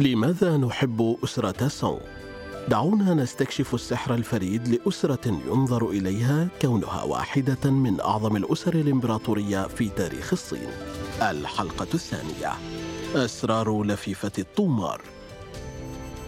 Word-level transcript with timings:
لماذا 0.00 0.56
نحب 0.56 1.16
أسرة 1.24 1.68
سونغ؟ 1.68 1.98
دعونا 2.68 3.14
نستكشف 3.14 3.74
السحر 3.74 4.14
الفريد 4.14 4.68
لأسرة 4.68 5.40
ينظر 5.46 5.90
إليها 5.90 6.48
كونها 6.62 7.02
واحدة 7.02 7.70
من 7.70 8.00
أعظم 8.00 8.36
الأسر 8.36 8.74
الإمبراطورية 8.74 9.66
في 9.66 9.88
تاريخ 9.88 10.32
الصين. 10.32 10.68
الحلقة 11.22 11.86
الثانية: 11.94 12.52
أسرار 13.14 13.82
لفيفة 13.82 14.32
الطومار. 14.38 15.00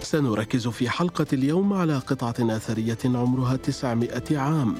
سنركز 0.02 0.68
في 0.68 0.90
حلقة 0.90 1.26
اليوم 1.32 1.72
على 1.72 1.98
قطعة 1.98 2.56
أثرية 2.56 2.98
عمرها 3.04 3.56
900 3.56 4.38
عام 4.38 4.74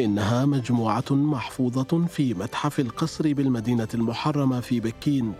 إنها 0.00 0.44
مجموعة 0.44 1.04
محفوظة 1.10 2.06
في 2.06 2.34
متحف 2.34 2.80
القصر 2.80 3.32
بالمدينة 3.32 3.88
المحرمة 3.94 4.60
في 4.60 4.80
بكين. 4.80 5.32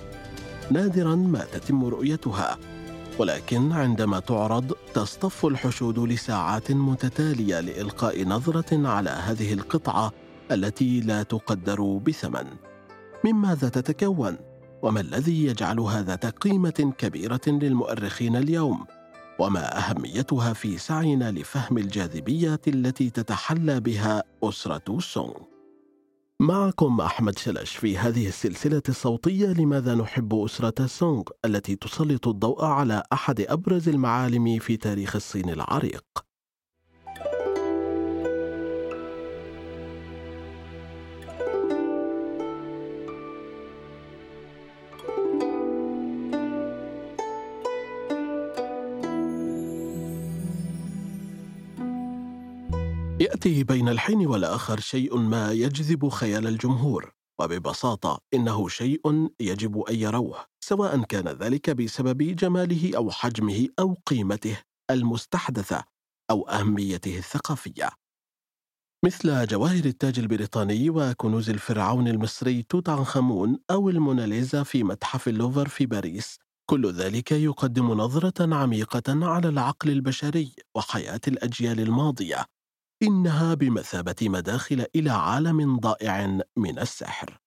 نادرا 0.71 1.15
ما 1.15 1.45
تتم 1.53 1.85
رؤيتها 1.85 2.59
ولكن 3.19 3.73
عندما 3.73 4.21
تعرض 4.21 4.73
تصطف 4.95 5.47
الحشود 5.47 5.99
لساعات 5.99 6.73
متتالية 6.73 7.61
لإلقاء 7.61 8.25
نظرة 8.25 8.89
على 8.89 9.11
هذه 9.11 9.53
القطعة 9.53 10.13
التي 10.51 11.01
لا 11.01 11.23
تقدر 11.23 11.83
بثمن. 11.83 12.47
من 13.25 13.33
ماذا 13.33 13.69
تتكون؟ 13.69 14.37
وما 14.83 15.01
الذي 15.01 15.45
يجعلها 15.45 16.03
ذات 16.03 16.27
قيمه 16.27 16.93
كبيرة 16.99 17.41
للمؤرخين 17.47 18.37
اليوم؟ 18.37 18.87
وما 19.41 19.79
أهميتها 19.79 20.53
في 20.53 20.79
سعينا 20.79 21.31
لفهم 21.31 21.79
الجاذبيه 21.79 22.61
التي 22.69 23.11
تتحلى 23.11 23.81
بها 23.81 24.23
أسرة 24.43 24.99
سونغ. 24.99 25.35
معكم 26.41 27.01
أحمد 27.01 27.39
شلش 27.39 27.77
في 27.77 27.99
هذه 27.99 28.29
السلسلة 28.29 28.83
الصوتية 28.89 29.47
لماذا 29.47 29.95
نحب 29.95 30.35
أسرة 30.35 30.87
سونغ 30.87 31.23
التي 31.45 31.77
تسلط 31.77 32.29
الضوء 32.29 32.65
على 32.65 33.03
أحد 33.13 33.41
أبرز 33.41 33.89
المعالم 33.89 34.59
في 34.59 34.77
تاريخ 34.77 35.17
الصين 35.17 35.51
العريق. 35.51 36.05
يأتي 53.31 53.65
بين 53.65 53.89
الحين 53.89 54.27
والآخر 54.27 54.81
شيء 54.81 55.17
ما 55.17 55.53
يجذب 55.53 56.09
خيال 56.09 56.47
الجمهور 56.47 57.13
وببساطة 57.41 58.21
إنه 58.35 58.69
شيء 58.69 59.29
يجب 59.41 59.79
أن 59.81 59.95
يروه 59.95 60.45
سواء 60.65 61.03
كان 61.03 61.29
ذلك 61.29 61.71
بسبب 61.71 62.23
جماله 62.23 62.97
أو 62.97 63.11
حجمه 63.11 63.69
أو 63.79 63.97
قيمته 64.07 64.59
المستحدثة 64.91 65.85
أو 66.31 66.49
أهميته 66.49 67.19
الثقافية. 67.19 67.91
مثل 69.05 69.47
جواهر 69.47 69.85
التاج 69.85 70.19
البريطاني 70.19 70.91
وكنوز 70.91 71.51
الفرعون 71.51 72.09
المصري 72.09 72.63
توت 72.63 72.89
عنخ 72.89 73.17
امون 73.17 73.59
أو 73.71 73.91
الموناليزا 73.91 74.63
في 74.63 74.85
متحف 74.85 75.29
اللوفر 75.29 75.69
في 75.69 75.87
باريس 75.87 76.39
كل 76.71 76.93
ذلك 76.93 77.33
يقدم 77.33 77.93
نظرة 77.93 78.55
عميقة 78.55 79.27
على 79.27 79.49
العقل 79.49 79.91
البشري 79.91 80.53
وحياة 80.77 81.21
الأجيال 81.29 81.81
الماضية. 81.81 82.60
إنها 83.03 83.55
بمثابة 83.55 84.17
مداخل 84.23 84.87
إلى 84.97 85.11
عالم 85.11 85.79
ضائع 85.79 86.41
من 86.57 86.79
السحر 86.79 87.39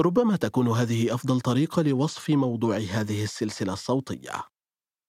ربما 0.00 0.36
تكون 0.36 0.68
هذه 0.68 1.14
أفضل 1.14 1.40
طريقة 1.40 1.82
لوصف 1.82 2.30
موضوع 2.30 2.76
هذه 2.76 3.24
السلسلة 3.24 3.72
الصوتية. 3.72 4.32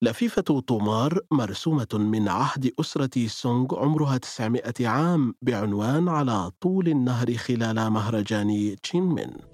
لفيفة 0.04 0.42
طومار 0.42 1.20
مرسومة 1.32 1.88
من 1.94 2.30
عهد 2.30 2.74
أسرة 2.80 3.28
سونغ 3.28 3.80
عمرها 3.80 4.18
900 4.18 4.88
عام 4.88 5.36
بعنوان 5.42 6.10
على 6.10 6.52
طول 6.62 6.88
النهر 6.88 7.34
خلال 7.34 7.90
مهرجان 7.90 8.76
تشينمين. 8.84 9.49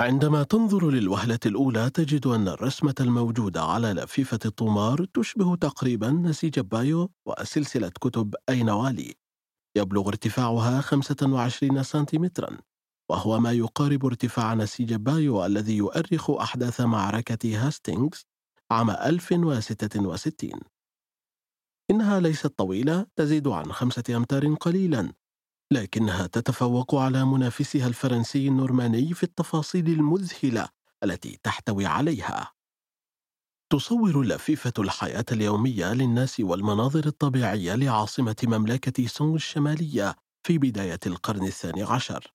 عندما 0.00 0.42
تنظر 0.42 0.90
للوهلة 0.90 1.38
الأولى 1.46 1.90
تجد 1.90 2.26
أن 2.26 2.48
الرسمة 2.48 2.94
الموجودة 3.00 3.62
على 3.62 3.92
لفيفة 3.92 4.38
الطومار 4.46 5.04
تشبه 5.04 5.56
تقريبا 5.56 6.10
نسيج 6.10 6.60
بايو 6.60 7.10
وسلسلة 7.26 7.88
كتب 7.88 8.34
أين 8.48 8.70
والي. 8.70 9.14
يبلغ 9.76 10.08
ارتفاعها 10.08 10.80
25 10.80 11.82
سنتيمترا 11.82 12.58
وهو 13.10 13.40
ما 13.40 13.52
يقارب 13.52 14.06
ارتفاع 14.06 14.54
نسيج 14.54 14.94
بايو 14.94 15.46
الذي 15.46 15.76
يؤرخ 15.76 16.30
أحداث 16.30 16.80
معركة 16.80 17.66
هاستينغز 17.66 18.26
عام 18.70 18.90
1066 18.90 20.60
إنها 21.90 22.20
ليست 22.20 22.46
طويلة 22.46 23.06
تزيد 23.16 23.48
عن 23.48 23.72
خمسة 23.72 24.04
أمتار 24.16 24.54
قليلا. 24.54 25.12
لكنها 25.72 26.26
تتفوق 26.26 26.94
على 26.94 27.24
منافسها 27.24 27.86
الفرنسي 27.86 28.48
النورماني 28.48 29.14
في 29.14 29.22
التفاصيل 29.22 29.88
المذهلة 29.88 30.68
التي 31.04 31.38
تحتوي 31.42 31.86
عليها. 31.86 32.52
تصور 33.72 34.20
اللفيفه 34.20 34.72
الحياة 34.78 35.24
اليومية 35.32 35.92
للناس 35.92 36.40
والمناظر 36.40 37.06
الطبيعية 37.06 37.74
لعاصمة 37.74 38.36
مملكة 38.44 39.06
سونغ 39.06 39.34
الشمالية 39.34 40.16
في 40.46 40.58
بداية 40.58 41.00
القرن 41.06 41.46
الثاني 41.46 41.82
عشر. 41.82 42.34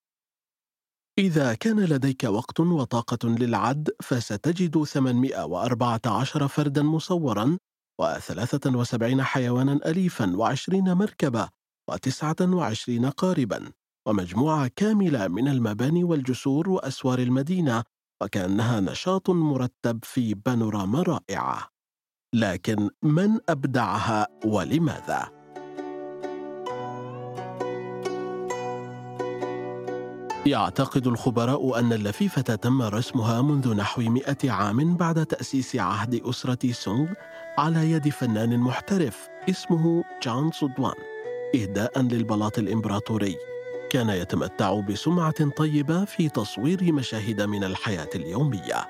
إذا 1.19 1.53
كان 1.53 1.79
لديك 1.79 2.23
وقت 2.23 2.59
وطاقة 2.59 3.27
للعد 3.29 3.89
فستجد 4.03 4.83
814 4.83 6.47
فردا 6.47 6.83
مصورا 6.83 7.57
و73 8.01 9.21
حيوانا 9.21 9.79
أليفا 9.85 10.25
و20 10.37 10.73
مركبة 10.75 11.49
وتسعة 11.89 12.35
وعشرين 12.41 13.05
قاربا 13.05 13.71
ومجموعة 14.07 14.71
كاملة 14.75 15.27
من 15.27 15.47
المباني 15.47 16.03
والجسور 16.03 16.69
وأسوار 16.69 17.19
المدينة 17.19 17.83
وكأنها 18.23 18.79
نشاط 18.79 19.29
مرتب 19.29 19.99
في 20.03 20.33
بانوراما 20.33 21.01
رائعة 21.01 21.69
لكن 22.33 22.89
من 23.03 23.39
أبدعها 23.49 24.27
ولماذا؟ 24.45 25.45
يعتقد 30.45 31.07
الخبراء 31.07 31.79
أن 31.79 31.93
اللفيفة 31.93 32.41
تم 32.41 32.81
رسمها 32.81 33.41
منذ 33.41 33.75
نحو 33.75 34.01
مئة 34.01 34.51
عام 34.51 34.95
بعد 34.97 35.25
تأسيس 35.25 35.75
عهد 35.75 36.21
أسرة 36.23 36.71
سونغ 36.71 37.07
على 37.57 37.91
يد 37.91 38.09
فنان 38.09 38.59
محترف 38.59 39.27
اسمه 39.49 40.03
جان 40.23 40.51
سودوان 40.51 41.14
إهداء 41.55 42.01
للبلاط 42.01 42.59
الإمبراطوري. 42.59 43.37
كان 43.89 44.09
يتمتع 44.09 44.79
بسمعة 44.79 45.49
طيبة 45.49 46.05
في 46.05 46.29
تصوير 46.29 46.93
مشاهد 46.93 47.41
من 47.41 47.63
الحياة 47.63 48.09
اليومية. 48.15 48.87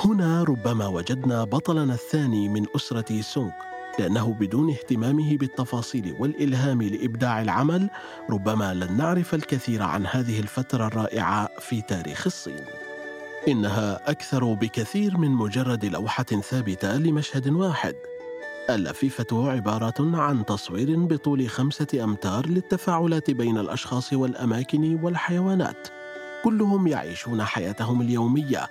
هنا 0.00 0.42
ربما 0.42 0.86
وجدنا 0.86 1.44
بطلنا 1.44 1.94
الثاني 1.94 2.48
من 2.48 2.66
أسرة 2.76 3.20
سونغ. 3.20 3.50
لأنه 3.98 4.36
بدون 4.40 4.70
اهتمامه 4.70 5.36
بالتفاصيل 5.36 6.16
والإلهام 6.18 6.82
لإبداع 6.82 7.42
العمل 7.42 7.90
ربما 8.30 8.74
لن 8.74 8.96
نعرف 8.96 9.34
الكثير 9.34 9.82
عن 9.82 10.06
هذه 10.06 10.40
الفترة 10.40 10.86
الرائعة 10.86 11.48
في 11.60 11.82
تاريخ 11.82 12.26
الصين. 12.26 12.64
إنها 13.48 14.10
أكثر 14.10 14.54
بكثير 14.54 15.18
من 15.18 15.30
مجرد 15.30 15.84
لوحة 15.84 16.24
ثابتة 16.24 16.96
لمشهد 16.96 17.48
واحد. 17.48 17.94
اللفيفة 18.70 19.50
عبارة 19.50 20.16
عن 20.16 20.44
تصوير 20.44 20.96
بطول 20.98 21.48
خمسة 21.48 22.04
أمتار 22.04 22.46
للتفاعلات 22.46 23.30
بين 23.30 23.58
الأشخاص 23.58 24.12
والأماكن 24.12 24.98
والحيوانات. 25.02 25.88
كلهم 26.44 26.86
يعيشون 26.86 27.44
حياتهم 27.44 28.00
اليومية 28.00 28.68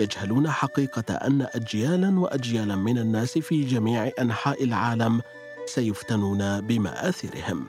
يجهلون 0.00 0.50
حقيقة 0.50 1.14
أن 1.14 1.46
أجيالا 1.54 2.20
وأجيالا 2.20 2.76
من 2.76 2.98
الناس 2.98 3.38
في 3.38 3.64
جميع 3.64 4.10
أنحاء 4.18 4.64
العالم 4.64 5.20
سيفتنون 5.66 6.60
بمآثرهم. 6.60 7.66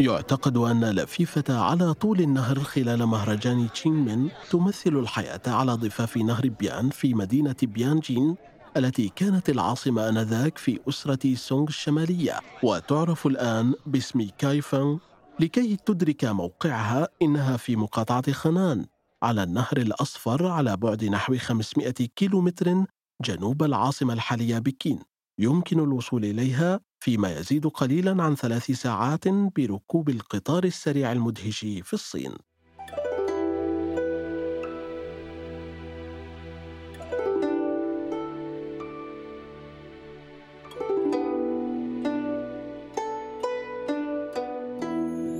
يعتقد 0.00 0.56
أن 0.56 0.84
لفيفة 0.84 1.58
على 1.58 1.94
طول 1.94 2.20
النهر 2.20 2.60
خلال 2.60 3.06
مهرجان 3.06 3.68
تشينمين 3.72 4.30
تمثل 4.50 4.96
الحياة 4.96 5.40
على 5.46 5.72
ضفاف 5.72 6.16
نهر 6.16 6.48
بيان 6.48 6.90
في 6.90 7.14
مدينة 7.14 7.56
بيانجين 7.62 8.36
التي 8.76 9.08
كانت 9.08 9.48
العاصمة 9.50 10.08
آنذاك 10.08 10.58
في 10.58 10.80
أسرة 10.88 11.34
سونغ 11.34 11.68
الشمالية. 11.68 12.40
وتعرف 12.62 13.26
الآن 13.26 13.74
باسم 13.86 14.28
كايفانغ 14.38 14.98
لكي 15.40 15.76
تدرك 15.76 16.24
موقعها 16.24 17.08
إنها 17.22 17.56
في 17.56 17.76
مقاطعة 17.76 18.32
خنان. 18.32 18.86
على 19.22 19.42
النهر 19.42 19.76
الأصفر 19.76 20.46
على 20.46 20.76
بعد 20.76 21.04
نحو 21.04 21.36
500 21.38 21.90
كيلومتر 21.90 22.84
جنوب 23.22 23.62
العاصمة 23.62 24.12
الحالية 24.12 24.58
بكين. 24.58 24.98
يمكن 25.38 25.80
الوصول 25.80 26.24
إليها 26.24 26.80
فيما 27.00 27.38
يزيد 27.38 27.66
قليلا 27.66 28.22
عن 28.22 28.34
ثلاث 28.34 28.70
ساعات 28.70 29.28
بركوب 29.28 30.08
القطار 30.08 30.64
السريع 30.64 31.12
المدهش 31.12 31.58
في 31.60 31.92
الصين. 31.92 32.32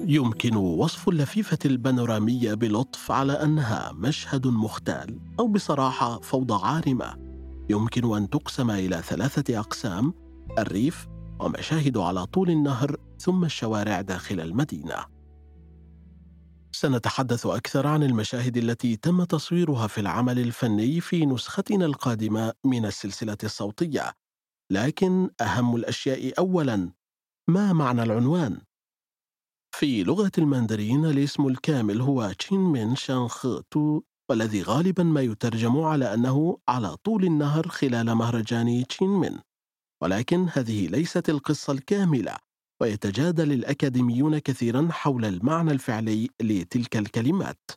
يمكن 0.08 0.56
وصف 0.56 1.08
اللفيفة 1.08 1.58
البانورامية 1.64 2.54
بلطف 2.54 3.10
على 3.10 3.32
أنها 3.32 3.92
مشهد 3.92 4.46
مختال 4.46 5.18
أو 5.40 5.48
بصراحة 5.48 6.20
فوضى 6.20 6.66
عارمة. 6.66 7.25
يمكن 7.70 8.16
أن 8.16 8.30
تقسم 8.30 8.70
إلى 8.70 9.02
ثلاثة 9.02 9.58
أقسام 9.58 10.14
الريف 10.58 11.06
ومشاهد 11.40 11.98
على 11.98 12.26
طول 12.26 12.50
النهر 12.50 12.96
ثم 13.18 13.44
الشوارع 13.44 14.00
داخل 14.00 14.40
المدينة 14.40 15.06
سنتحدث 16.72 17.46
أكثر 17.46 17.86
عن 17.86 18.02
المشاهد 18.02 18.56
التي 18.56 18.96
تم 18.96 19.24
تصويرها 19.24 19.86
في 19.86 20.00
العمل 20.00 20.38
الفني 20.38 21.00
في 21.00 21.26
نسختنا 21.26 21.84
القادمة 21.84 22.52
من 22.64 22.86
السلسلة 22.86 23.38
الصوتية 23.44 24.12
لكن 24.70 25.30
أهم 25.40 25.76
الأشياء 25.76 26.38
أولاً 26.38 26.90
ما 27.48 27.72
معنى 27.72 28.02
العنوان؟ 28.02 28.60
في 29.74 30.02
لغة 30.02 30.30
الماندرين 30.38 31.04
الاسم 31.04 31.46
الكامل 31.46 32.00
هو 32.00 32.32
تشين 32.32 32.60
من 32.60 32.96
شانخ 32.96 33.46
تو 33.70 34.00
والذي 34.30 34.62
غالبا 34.62 35.02
ما 35.02 35.20
يترجم 35.20 35.80
على 35.80 36.14
أنه 36.14 36.58
على 36.68 36.96
طول 36.96 37.24
النهر 37.24 37.68
خلال 37.68 38.14
مهرجان 38.14 38.86
تشين 38.88 39.08
من. 39.08 39.38
ولكن 40.02 40.48
هذه 40.52 40.86
ليست 40.86 41.28
القصة 41.28 41.72
الكاملة 41.72 42.36
ويتجادل 42.82 43.52
الأكاديميون 43.52 44.38
كثيرا 44.38 44.88
حول 44.90 45.24
المعنى 45.24 45.70
الفعلي 45.70 46.30
لتلك 46.42 46.96
الكلمات. 46.96 47.70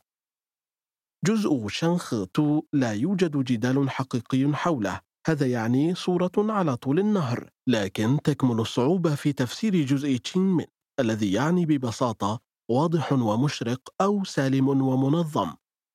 جزء 1.26 1.68
شانخ 1.68 2.14
تو 2.34 2.62
لا 2.72 2.92
يوجد 2.92 3.44
جدال 3.44 3.90
حقيقي 3.90 4.54
حوله. 4.54 5.00
هذا 5.26 5.46
يعني 5.46 5.94
صورة 5.94 6.32
على 6.38 6.76
طول 6.76 6.98
النهر 6.98 7.50
لكن 7.66 8.18
تكمن 8.24 8.60
الصعوبة 8.60 9.14
في 9.14 9.32
تفسير 9.32 9.84
جزء 9.84 10.16
تشين 10.16 10.42
من 10.42 10.64
الذي 11.00 11.32
يعني 11.32 11.66
ببساطة 11.66 12.40
واضح 12.70 13.12
ومشرق 13.12 13.80
أو 14.00 14.24
سالم 14.24 14.68
ومنظم. 14.68 15.54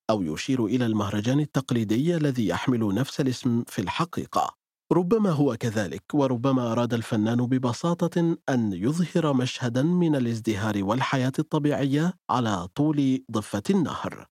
أو 0.09 0.21
يشير 0.21 0.65
إلى 0.65 0.85
المهرجان 0.85 1.39
التقليدي 1.39 2.15
الذي 2.15 2.47
يحمل 2.47 2.95
نفس 2.95 3.21
الاسم 3.21 3.63
في 3.67 3.81
الحقيقة. 3.81 4.55
ربما 4.91 5.29
هو 5.29 5.57
كذلك 5.57 6.03
وربما 6.13 6.71
أراد 6.71 6.93
الفنان 6.93 7.45
ببساطة 7.45 8.37
أن 8.49 8.73
يظهر 8.73 9.33
مشهدا 9.33 9.83
من 9.83 10.15
الازدهار 10.15 10.83
والحياة 10.83 11.31
الطبيعية 11.39 12.13
على 12.29 12.67
طول 12.75 13.23
ضفة 13.31 13.63
النهر. 13.69 14.27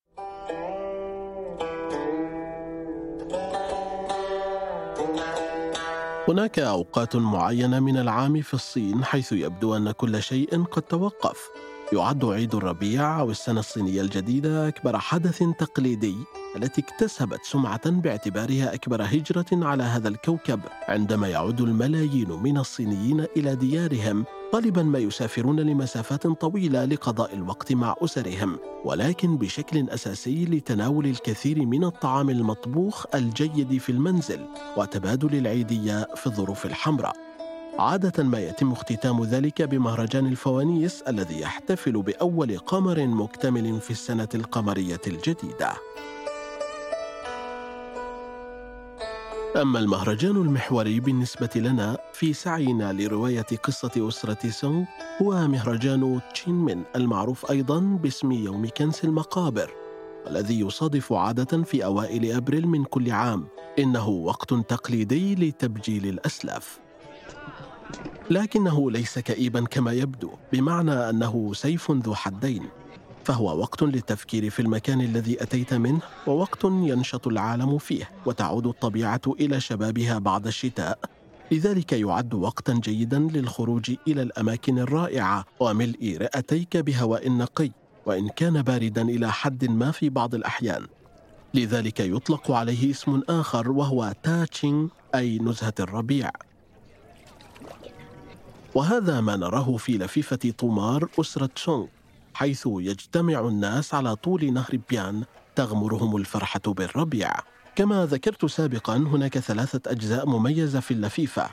هناك 6.29 6.59
أوقات 6.59 7.17
معينة 7.17 7.81
من 7.81 7.97
العام 7.97 8.43
في 8.43 8.55
الصين 8.55 9.05
حيث 9.05 9.33
يبدو 9.33 9.77
أن 9.77 9.91
كل 9.91 10.23
شيء 10.23 10.63
قد 10.63 10.83
توقف. 10.83 11.51
يعد 11.95 12.25
عيد 12.25 12.55
الربيع 12.55 13.21
أو 13.21 13.31
السنة 13.31 13.61
الصينية 13.61 14.01
الجديدة 14.01 14.69
أكبر 14.69 14.99
حدث 14.99 15.43
تقليدي 15.59 16.17
التي 16.57 16.81
اكتسبت 16.81 17.45
سمعة 17.45 17.91
باعتبارها 17.91 18.75
أكبر 18.75 19.03
هجرة 19.03 19.47
على 19.53 19.83
هذا 19.83 20.09
الكوكب 20.09 20.61
عندما 20.89 21.29
يعود 21.29 21.61
الملايين 21.61 22.33
من 22.33 22.59
الصينيين 22.59 23.21
إلى 23.37 23.57
ديارهم 23.57 24.25
غالبا 24.55 24.83
ما 24.83 24.99
يسافرون 24.99 25.61
لمسافات 25.61 26.27
طويلة 26.27 26.85
لقضاء 26.85 27.35
الوقت 27.35 27.73
مع 27.73 27.95
أسرهم 27.99 28.59
ولكن 28.85 29.37
بشكل 29.37 29.91
أساسي 29.91 30.45
لتناول 30.45 31.07
الكثير 31.07 31.67
من 31.67 31.85
الطعام 31.85 32.31
المطبوخ 32.31 33.05
الجيد 33.15 33.79
في 33.79 33.93
المنزل 33.93 34.41
وتبادل 34.77 35.39
العيدية 35.39 36.09
في 36.17 36.27
الظروف 36.27 36.67
الحمراء. 36.67 37.34
عادة 37.79 38.25
ما 38.25 38.39
يتم 38.39 38.73
اختتام 38.73 39.25
ذلك 39.25 39.63
بمهرجان 39.63 40.27
الفوانيس 40.27 41.03
الذي 41.03 41.41
يحتفل 41.41 42.03
بأول 42.03 42.59
قمر 42.59 43.07
مكتمل 43.07 43.81
في 43.81 43.91
السنة 43.91 44.29
القمرية 44.35 45.01
الجديدة. 45.07 45.73
أما 49.57 49.79
المهرجان 49.79 50.37
المحوري 50.37 51.01
بالنسبة 51.01 51.51
لنا 51.57 51.99
في 52.13 52.33
سعينا 52.33 52.93
لرواية 52.93 53.47
قصة 53.63 54.09
أسرة 54.09 54.51
سونغ 54.51 54.85
هو 55.23 55.49
مهرجان 55.49 56.21
تشينمن 56.35 56.83
المعروف 56.97 57.51
أيضا 57.51 57.81
باسم 57.81 58.33
يوم 58.33 58.69
كنس 58.69 59.05
المقابر 59.05 59.71
والذي 60.27 60.61
يصادف 60.61 61.13
عادة 61.13 61.63
في 61.63 61.85
أوائل 61.85 62.33
أبريل 62.33 62.69
من 62.69 62.85
كل 62.85 63.11
عام 63.11 63.47
إنه 63.79 64.09
وقت 64.09 64.55
تقليدي 64.55 65.35
لتبجيل 65.35 66.07
الأسلاف 66.07 66.84
لكنه 68.31 68.91
ليس 68.91 69.19
كئيبا 69.19 69.65
كما 69.65 69.93
يبدو 69.93 70.31
بمعنى 70.53 70.93
أنه 70.93 71.53
سيف 71.55 71.91
ذو 71.91 72.15
حدين. 72.15 72.63
فهو 73.25 73.59
وقت 73.59 73.83
للتفكير 73.83 74.51
في 74.51 74.63
المكان 74.63 75.01
الذي 75.01 75.43
أتيت 75.43 75.75
منه 75.75 76.01
ووقت 76.27 76.65
ينشط 76.65 77.27
العالم 77.27 77.79
فيه 77.79 78.11
وتعود 78.27 78.67
الطبيعة 78.67 79.21
إلى 79.27 79.61
شبابها 79.61 80.19
بعد 80.19 80.47
الشتاء. 80.47 80.99
لذلك 81.53 81.93
يعد 81.93 82.35
وقتا 82.35 82.73
جيدا 82.73 83.19
للخروج 83.19 83.95
إلى 84.09 84.23
الأماكن 84.23 84.79
الرائعة. 84.79 85.45
وملء 85.61 86.17
رئتيك 86.21 86.77
بهواء 86.77 87.31
نقي 87.31 87.71
وإن 88.07 88.29
كان 88.29 88.63
باردا 88.63 89.03
إلى 89.03 89.33
حد 89.33 89.65
ما 89.65 89.91
في 89.91 90.09
بعض 90.09 90.35
الأحيان. 90.35 90.87
لذلك 91.55 92.01
يطلق 92.01 92.51
عليه 92.51 92.91
اسم 92.91 93.21
آخر 93.29 93.71
وهو 93.71 94.15
تاتشينغ 94.23 94.89
أي 95.15 95.39
نزهة 95.39 95.75
الربيع. 95.81 96.31
وهذا 98.75 99.21
ما 99.21 99.37
نراه 99.37 99.77
في 99.77 99.99
لفيفة 99.99 100.55
طومار 100.59 101.09
أسرة 101.21 101.51
شونغ 101.55 101.87
حيث 102.35 102.69
يجتمع 102.71 103.41
الناس 103.41 103.95
على 103.95 104.17
طول 104.17 104.53
نهر 104.53 104.79
بيان 104.91 105.25
تغمرهم 105.57 106.17
الفرحة 106.17 106.61
بالربيع. 106.67 107.33
كما 107.77 108.07
ذكرت 108.07 108.47
سابقا 108.47 108.97
هناك 108.97 109.39
ثلاثة 109.39 109.91
أجزاء 109.91 110.27
مميزة 110.27 110.81
في 110.81 110.91
اللفيفة. 110.91 111.51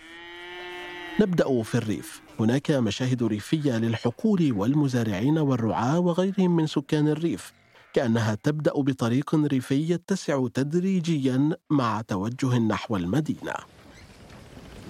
نبدأ 1.20 1.64
في 1.64 1.76
الريف. 1.76 2.22
هناك 2.40 2.72
مشاهد 2.72 3.24
ريفية 3.24 3.78
للحقول 3.78 4.52
والمزارعين 4.52 5.38
والرعاة 5.38 6.00
وغيرهم 6.00 6.56
من 6.56 6.68
سكان 6.68 7.08
الريف 7.08 7.54
كأنها 7.94 8.36
تبدأ 8.36 8.74
بطريق 8.76 9.36
ريفي 9.36 9.92
يتسع 9.92 10.48
تدريجيا 10.54 11.50
مع 11.70 12.02
توجه 12.02 12.58
نحو 12.58 12.96
المدينة. 12.98 13.54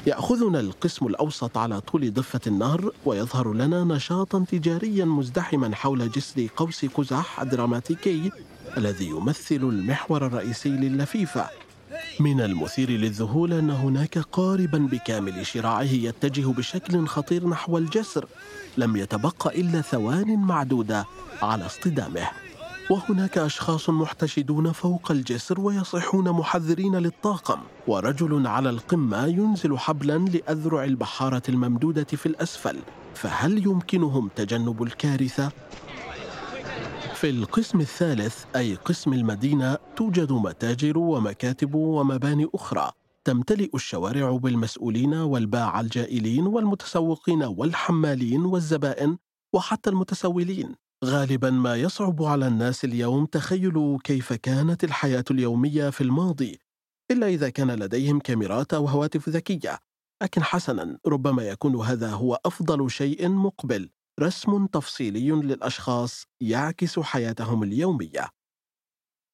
يأخذنا 0.08 0.60
القسم 0.60 1.08
الأوسط 1.08 1.58
على 1.58 1.82
طول 1.82 2.14
ضفة 2.14 2.40
النهر 2.48 2.92
ويظهر 3.06 3.54
لنا 3.54 3.84
نشاطا 3.84 4.46
تجاريا 4.52 5.06
مزدحما 5.06 5.76
حول 5.76 6.12
جسر 6.12 6.48
قوس 6.56 6.86
قزح 6.86 7.42
الدراماتيكي 7.42 8.32
الذي 8.78 9.06
يمثل 9.06 9.56
المحور 9.56 10.26
الرئيسي 10.26 10.70
للفيفة 10.70 11.50
من 12.20 12.42
المثير 12.42 12.90
للذهول 12.90 13.54
أن 13.54 13.70
هناك 13.70 14.18
قاربا 14.18 14.78
بكامل 14.78 15.46
شراعه 15.46 15.82
يتجه 15.94 16.48
بشكل 16.48 17.08
خطير 17.08 17.48
نحو 17.48 17.78
الجسر 17.78 18.26
لم 18.78 18.98
يتبق 18.98 19.48
إلا 19.48 19.82
ثوان 19.82 20.40
معدودة 20.40 21.06
على 21.42 21.66
اصطدامه. 21.66 22.28
وهناك 22.92 23.38
أشخاص 23.38 23.90
محتشدون 23.90 24.72
فوق 24.72 25.12
الجسر 25.12 25.62
ويصيحون 25.62 26.30
محذرين 26.32 26.96
للطاقم 26.96 27.60
ورجل 27.88 28.48
على 28.48 28.70
القمة 28.70 29.26
ينزل 29.26 29.78
حبلا 29.78 30.18
لأذرع 30.18 30.84
البحارة 30.84 31.42
الممدودة 31.50 32.04
في 32.04 32.26
الأسفل 32.26 32.80
فهل 33.14 33.68
يمكنهم 33.68 34.30
تجنب 34.36 34.84
الكارثة؟ 34.84 35.52
في 37.16 37.30
القسم 37.30 37.80
الثالث 37.80 38.46
أي 38.56 38.76
قسم 38.76 39.14
المدينة 39.14 39.78
توجد 39.96 40.32
متاجر 40.32 40.98
ومكاتب 40.98 41.76
ومباني 41.76 42.48
أخرى 42.56 42.92
تمتلئ 43.24 43.70
الشوارع 43.76 44.32
بالمسؤولين 44.32 45.14
والباع 45.14 45.80
الجائلين 45.80 46.48
والمتسوقين 46.48 47.44
والحمالين 47.44 48.46
والزبائن 48.46 49.18
وحتى 49.54 49.90
المتسولين 49.90 50.76
غالبا 51.06 51.50
ما 51.50 51.76
يصعب 51.76 52.24
على 52.24 52.48
الناس 52.48 52.86
اليوم 52.86 53.26
تخيل 53.26 53.98
كيف 54.04 54.34
كانت 54.34 54.84
الحياة 54.84 55.24
اليومية 55.32 55.90
في 55.90 56.02
الماضي 56.02 56.60
إلا 57.12 57.28
إذا 57.28 57.50
كان 57.50 57.72
لديهم 57.72 58.20
كاميرات 58.20 58.74
أو 58.74 58.88
هواتف 58.88 59.30
ذكية. 59.30 59.80
لكن 60.24 60.44
حسنا 60.44 60.98
ربما 61.08 61.44
يكون 61.44 61.76
هذا 61.76 62.10
هو 62.12 62.40
أفضل 62.46 62.92
شيء 62.92 63.30
مقبل 63.30 63.90
رسم 64.20 64.66
تفصيلي 64.66 65.30
للأشخاص 65.32 66.26
يعكس 66.42 67.00
حياتهم 67.00 67.64
اليومية. 67.64 68.30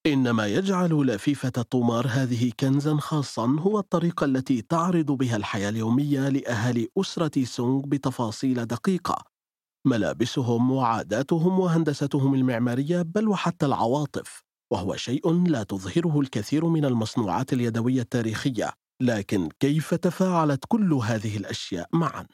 إن 0.06 0.30
ما 0.30 0.48
يجعل 0.48 1.06
لفيفة 1.08 1.52
الطمار 1.58 2.08
هذه 2.08 2.52
كنزا 2.60 2.98
خاصا 2.98 3.56
هو 3.60 3.80
الطريقة 3.80 4.26
التي 4.26 4.62
تعرض 4.62 5.06
بها 5.12 5.36
الحياة 5.38 5.70
اليومية 5.70 6.30
لأهالي 6.30 6.88
أسرة 6.98 7.44
سونغ 7.44 7.82
بتفاصيل 7.82 8.66
دقيقة. 8.66 9.37
ملابسهم 9.86 10.72
وعاداتهم 10.72 11.60
وهندستهم 11.60 12.34
المعمارية 12.34 13.02
بل 13.02 13.28
وحتى 13.28 13.66
العواطف 13.66 14.44
وهو 14.74 14.96
شيء 14.96 15.44
لا 15.48 15.64
تظهره 15.64 16.20
الكثير 16.20 16.66
من 16.66 16.86
المصنوعات 16.86 17.54
اليدوية 17.54 18.02
التاريخية 18.02 18.74
لكن 19.02 19.50
كيف 19.60 19.94
تفاعلت 19.94 20.66
كل 20.68 20.94
هذه 20.94 21.38
الأشياء 21.38 21.88
معا؟ 21.94 22.28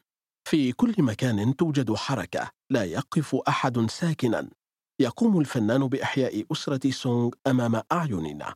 في 0.49 0.71
كل 0.71 0.95
مكان 0.99 1.55
توجد 1.55 1.93
حركة 1.93 2.49
لا 2.71 2.83
يقف 2.83 3.35
أحد 3.35 3.89
ساكنا 3.89 4.49
يقوم 4.99 5.39
الفنان 5.39 5.87
بإحياء 5.87 6.45
أسرة 6.51 6.91
سونغ 6.91 7.29
أمام 7.47 7.81
أعيننا 7.91 8.55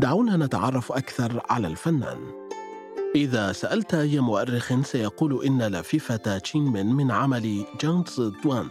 دعونا 0.00 0.36
نتعرف 0.36 0.92
أكثر 0.92 1.42
على 1.50 1.66
الفنان. 1.66 2.18
إذا 3.14 3.52
سألت 3.52 3.94
أي 3.94 4.20
مؤرخ 4.20 4.80
سيقول 4.82 5.44
إن 5.44 5.62
لفيفة 5.62 6.38
تشينمن 6.38 6.86
من 6.86 7.10
عمل 7.10 7.64
جانغز 7.80 8.32
دوان 8.44 8.68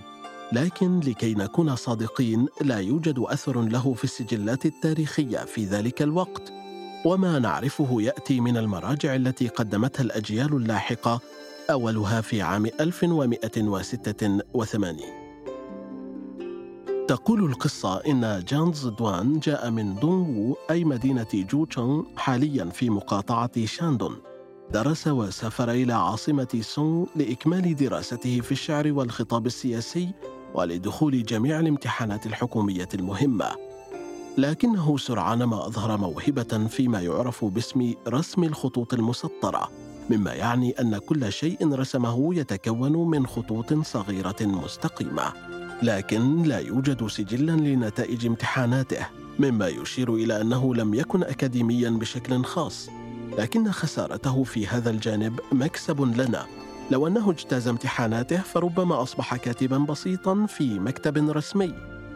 لكن 0.52 1.00
لكي 1.00 1.34
نكون 1.34 1.76
صادقين 1.76 2.48
لا 2.62 2.80
يوجد 2.80 3.20
أثر 3.20 3.62
له 3.62 3.94
في 3.94 4.04
السجلات 4.04 4.66
التاريخية 4.66 5.38
في 5.38 5.66
ذلك 5.66 6.02
الوقت. 6.02 6.54
وما 7.06 7.40
نعرفه 7.40 8.02
يأتي 8.02 8.40
من 8.40 8.58
المراجع 8.58 9.16
التي 9.16 9.48
قدمتها 9.48 10.04
الأجيال 10.04 10.56
اللاحقة 10.56 11.22
أولها 11.70 12.22
في 12.22 12.42
عام 12.42 12.66
1186 12.66 15.29
تقول 17.10 17.46
القصة 17.46 17.98
إن 17.98 18.44
جانز 18.48 18.88
دوان 18.88 19.40
جاء 19.40 19.70
من 19.70 19.96
دونغو 19.96 20.58
أي 20.72 20.84
مدينة 20.84 21.28
جوتشونغ 21.34 22.04
حاليا 22.18 22.66
في 22.66 22.90
مقاطعة 22.90 23.66
شاندون. 23.66 24.18
درس 24.72 25.08
وسافر 25.08 25.72
إلى 25.72 25.94
عاصمة 25.94 26.60
سونغ 26.62 27.06
لإكمال 27.16 27.76
دراسته 27.76 28.42
في 28.42 28.52
الشعر 28.52 28.92
والخطاب 28.92 29.46
السياسي 29.46 30.14
ولدخول 30.54 31.24
جميع 31.24 31.60
الامتحانات 31.60 32.26
الحكومية 32.26 32.90
المهمة. 32.94 33.52
لكنه 34.38 34.98
سرعان 34.98 35.44
ما 35.44 35.68
أظهر 35.68 35.98
موهبة 35.98 36.68
فيما 36.68 37.02
يعرف 37.02 37.46
باسم 37.46 37.94
رسم 38.08 38.44
الخطوط 38.44 38.94
المسطرة 38.94 39.70
مما 40.10 40.34
يعني 40.34 40.72
أن 40.72 40.98
كل 40.98 41.32
شيء 41.32 41.74
رسمه 41.74 42.36
يتكون 42.36 43.10
من 43.10 43.28
خطوط 43.28 43.74
صغيرة 43.74 44.38
مستقيمة. 44.42 45.59
لكن 45.82 46.44
لا 46.44 46.60
يوجد 46.60 47.08
سجلا 47.08 47.52
لنتائج 47.52 48.26
امتحاناته 48.26 49.06
مما 49.40 49.68
يشير 49.68 50.14
إلى 50.14 50.42
أنه 50.42 50.76
لم 50.76 50.94
يكن 50.94 51.24
أكاديميا 51.24 51.90
بشكل 51.90 52.44
خاص. 52.44 52.90
لكن 53.38 53.72
خسارته 53.72 54.44
في 54.44 54.68
هذا 54.68 54.90
الجانب 54.90 55.40
مكسب 55.52 56.02
لنا. 56.02 56.46
لو 56.92 57.08
أنه 57.08 57.32
اجتاز 57.32 57.68
امتحاناته 57.68 58.42
فربما 58.42 59.02
أصبح 59.02 59.36
كاتبا 59.36 59.78
بسيطا 59.78 60.46
في 60.46 60.80
مكتب 60.80 61.18
رسمي. 61.30 61.74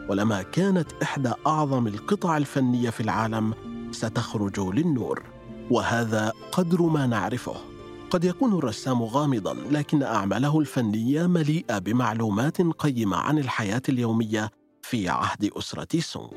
ولما 0.08 0.42
كانت 0.42 0.86
إحدى 1.02 1.32
أعظم 1.46 1.86
القطع 1.86 2.36
الفنية 2.36 2.90
في 2.90 3.00
العالم 3.00 3.54
ستخرج 3.90 4.60
للنور. 4.60 5.22
وهذا 5.70 6.32
قدر 6.52 6.82
ما 6.82 7.06
نعرفه. 7.06 7.73
قد 8.14 8.24
يكون 8.24 8.58
الرسام 8.58 9.02
غامضا 9.02 9.54
لكن 9.54 10.02
أعماله 10.02 10.60
الفنية 10.60 11.26
مليئة 11.26 11.78
بمعلومات 11.78 12.62
قيمة 12.62 13.16
عن 13.16 13.38
الحياة 13.38 13.82
اليومية 13.88 14.50
في 14.82 15.08
عهد 15.08 15.50
أسرة 15.56 16.00
سونغ 16.00 16.30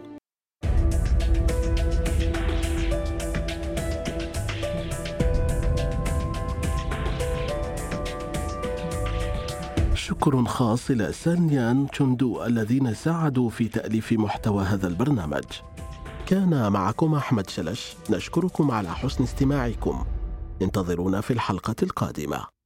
شكر 9.93 10.45
خاص 10.45 10.89
إلى 10.89 11.11
سانيان 11.13 11.87
تشوندو 11.87 12.45
الذين 12.45 12.93
ساعدوا 12.93 13.49
في 13.49 13.67
تأليف 13.67 14.13
محتوى 14.13 14.63
هذا 14.63 14.87
البرنامج. 14.87 15.43
كان 16.25 16.71
معكم 16.71 17.13
أحمد 17.13 17.49
شلش 17.49 17.95
نشكركم 18.09 18.71
على 18.71 18.95
حسن 18.95 19.23
استماعكم. 19.23 20.16
انتظرونا 20.61 21.21
في 21.21 21.33
الحلقة 21.33 21.75
القادمة. 21.83 22.56